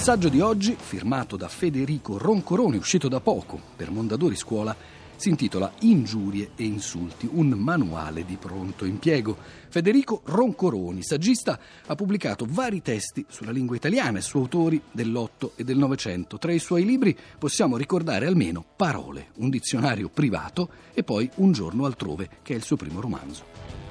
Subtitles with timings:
[0.00, 4.74] saggio di oggi, firmato da Federico Roncoroni, uscito da poco per Mondadori Scuola,
[5.14, 9.36] si intitola Ingiurie e insulti, un manuale di pronto impiego.
[9.68, 15.64] Federico Roncoroni, saggista, ha pubblicato vari testi sulla lingua italiana e su autori dell'Otto e
[15.64, 16.38] del Novecento.
[16.38, 21.84] Tra i suoi libri possiamo ricordare almeno Parole, un dizionario privato e poi Un giorno
[21.84, 23.89] altrove, che è il suo primo romanzo.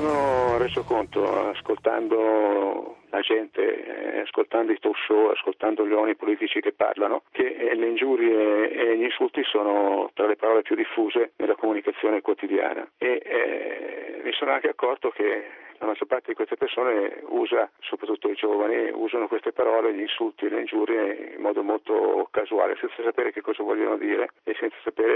[0.00, 6.60] Sono reso conto ascoltando la gente, eh, ascoltando i talk show, ascoltando gli uomini politici
[6.60, 11.32] che parlano, che eh, le ingiurie e gli insulti sono tra le parole più diffuse
[11.36, 12.88] nella comunicazione quotidiana.
[12.96, 15.44] E eh, mi sono anche accorto che
[15.80, 20.44] la maggior parte di queste persone usa, soprattutto i giovani, usano queste parole, gli insulti
[20.44, 24.76] e le ingiurie in modo molto casuale, senza sapere che cosa vogliono dire e senza
[24.84, 25.09] sapere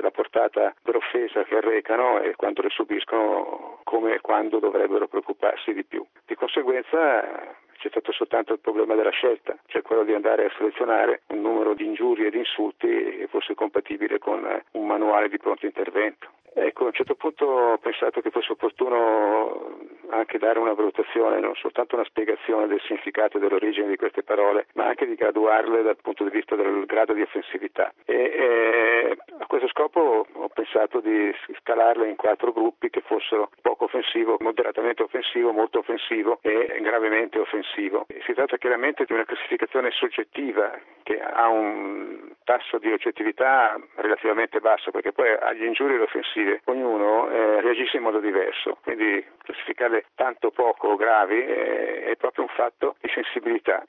[0.00, 5.84] la, portata dell'offesa che arrecano e quando le subiscono, come e quando dovrebbero preoccuparsi di
[5.84, 6.04] più.
[6.24, 11.22] Di conseguenza c'è stato soltanto il problema della scelta, cioè quello di andare a selezionare
[11.28, 15.66] un numero di ingiurie e di insulti che fosse compatibile con un manuale di pronto
[15.66, 16.28] intervento.
[16.58, 19.76] Ecco, a un certo punto ho pensato che fosse opportuno
[20.08, 24.66] anche dare una valutazione, non soltanto una spiegazione del significato e dell'origine di queste parole,
[24.72, 27.92] ma anche di graduarle dal punto di vista del grado di offensività.
[28.06, 29.25] E, e a
[29.58, 35.52] questo scopo ho pensato di scalarle in quattro gruppi che fossero poco offensivo, moderatamente offensivo,
[35.52, 38.06] molto offensivo e gravemente offensivo.
[38.24, 44.90] Si tratta chiaramente di una classificazione soggettiva che ha un tasso di oggettività relativamente basso
[44.90, 50.50] perché poi agli ingiuri offensivi offensive, ognuno eh, reagisce in modo diverso, quindi classificarle tanto
[50.50, 53.84] poco gravi eh, è proprio un fatto di sensibilità.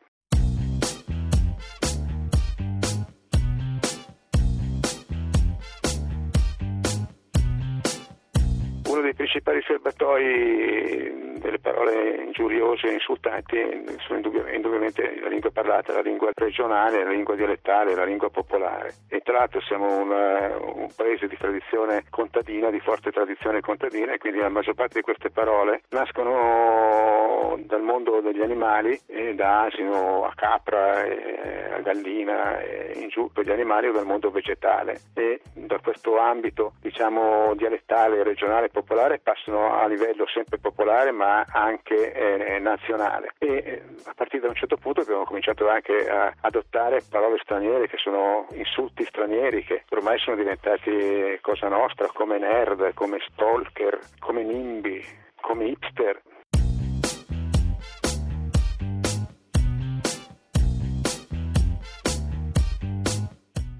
[9.37, 13.57] Dei principali serbatoi delle parole ingiuriose insultanti
[13.99, 18.95] sono indubbiamente la lingua parlata, la lingua regionale, la lingua dialettale, la lingua popolare.
[19.07, 24.17] E tra l'altro siamo un, un paese di tradizione contadina, di forte tradizione contadina e
[24.17, 27.16] quindi la maggior parte di queste parole nascono
[27.65, 28.99] dal mondo degli animali,
[29.35, 32.61] da asino a capra, a gallina,
[32.93, 34.99] in giù per gli animali o dal mondo vegetale.
[35.13, 42.13] E da questo ambito diciamo dialettale, regionale, popolare passano a livello sempre popolare ma anche
[42.13, 47.01] eh, nazionale e eh, a partire da un certo punto abbiamo cominciato anche a adottare
[47.09, 53.19] parole straniere che sono insulti stranieri che ormai sono diventati cosa nostra come nerd, come
[53.31, 55.03] stalker, come nimbi,
[55.41, 56.21] come hipster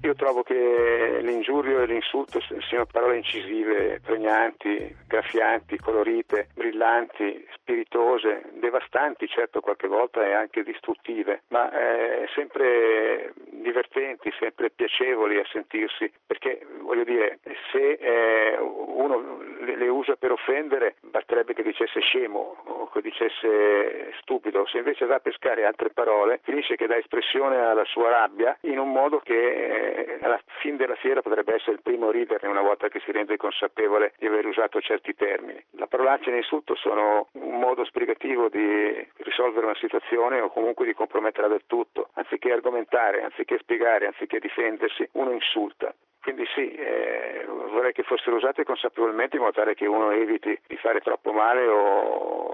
[0.08, 9.28] Io trovo che l'ingiurio e l'insulto siano parole incisive, pregnanti, graffianti, colorite, brillanti, spiritose, devastanti,
[9.28, 16.66] certo qualche volta e anche distruttive, ma eh, sempre divertenti, sempre piacevoli a sentirsi, perché
[16.80, 17.40] voglio dire,
[17.70, 24.12] se eh, uno le, le, usa per offendere, basterebbe che dicesse scemo o che dicesse
[24.20, 28.56] stupido, se invece va a pescare altre parole, finisce che dà espressione alla sua rabbia
[28.60, 32.48] in un modo che eh, alla fine della fiera potrebbe essere il primo a riderne
[32.48, 35.60] una volta che si rende consapevole di aver usato certi termini.
[35.72, 40.94] La parolaccia e l'insulto sono un modo spiegativo di risolvere una situazione o comunque di
[40.94, 42.10] comprometterla del tutto.
[42.14, 45.92] Anziché argomentare, anziché spiegare, anziché difendersi, uno insulta.
[46.28, 50.76] Quindi sì, eh, vorrei che fossero usate consapevolmente in modo tale che uno eviti di
[50.76, 52.47] fare troppo male o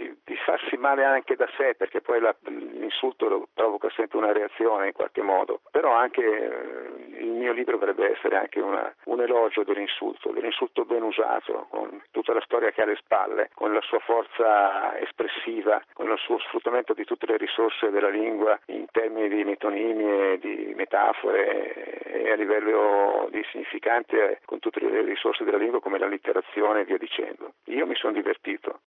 [0.00, 4.86] di, di farsi male anche da sé, perché poi la, l'insulto provoca sempre una reazione
[4.86, 5.60] in qualche modo.
[5.70, 11.02] Però anche eh, il mio libro dovrebbe essere anche una, un elogio dell'insulto, dell'insulto ben
[11.02, 16.10] usato, con tutta la storia che ha alle spalle, con la sua forza espressiva, con
[16.10, 22.00] il suo sfruttamento di tutte le risorse della lingua in termini di metonimie, di metafore
[22.04, 26.84] e a livello di significante con tutte le risorse della lingua come la letterazione e
[26.84, 27.52] via dicendo.
[27.66, 28.80] Io mi sono divertito.